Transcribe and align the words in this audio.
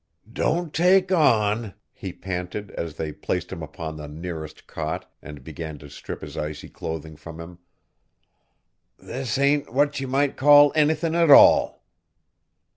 "Don't 0.33 0.73
take 0.73 1.11
on!" 1.11 1.75
he 1.93 2.11
panted 2.11 2.71
as 2.71 2.95
they 2.95 3.11
placed 3.11 3.51
him 3.51 3.61
upon 3.61 3.97
the 3.97 4.07
nearest 4.07 4.65
cot 4.65 5.07
and 5.21 5.43
began 5.43 5.77
to 5.77 5.91
strip 5.91 6.21
his 6.21 6.35
icy 6.35 6.69
clothing 6.69 7.15
from 7.15 7.39
him; 7.39 7.59
"this 8.97 9.37
ain't 9.37 9.71
what 9.71 9.99
ye 9.99 10.07
might 10.07 10.37
call 10.37 10.71
anythin' 10.73 11.13
at 11.13 11.29
all!" 11.29 11.83